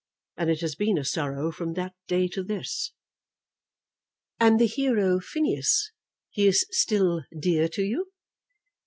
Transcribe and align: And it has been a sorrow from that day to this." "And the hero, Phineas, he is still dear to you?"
And 0.35 0.49
it 0.49 0.61
has 0.61 0.73
been 0.73 0.97
a 0.97 1.05
sorrow 1.05 1.51
from 1.51 1.73
that 1.73 1.93
day 2.07 2.27
to 2.29 2.41
this." 2.43 2.91
"And 4.39 4.59
the 4.59 4.65
hero, 4.65 5.19
Phineas, 5.19 5.91
he 6.31 6.47
is 6.47 6.65
still 6.71 7.23
dear 7.39 7.67
to 7.67 7.83
you?" 7.83 8.07